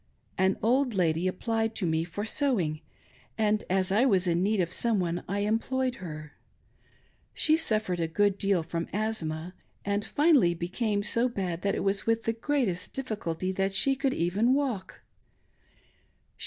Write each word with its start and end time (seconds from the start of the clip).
An 0.35 0.57
old 0.63 0.95
lady 0.95 1.27
applied 1.27 1.75
to 1.75 1.85
me 1.85 2.03
for 2.03 2.25
sew 2.25 2.59
ing, 2.59 2.81
and, 3.37 3.63
as 3.69 3.91
I 3.91 4.03
was 4.03 4.25
in 4.25 4.41
need 4.41 4.59
of 4.59 4.73
some 4.73 4.99
one, 4.99 5.23
I 5.29 5.41
employed 5.41 5.97
her. 6.01 6.33
She 7.35 7.55
suffered 7.55 7.99
a 7.99 8.07
good 8.07 8.39
deal 8.39 8.63
from 8.63 8.87
asthma, 8.93 9.53
and 9.85 10.03
finally 10.03 10.55
became 10.55 11.01
s.. 11.03 11.17
bad 11.35 11.61
that 11.61 11.75
it 11.75 11.83
was 11.83 12.07
with 12.07 12.23
the 12.23 12.33
greatest 12.33 12.93
difficulty 12.93 13.51
that 13.51 13.75
she 13.75 13.95
could 13.95 14.15
even 14.15 14.55
walk. 14.55 15.01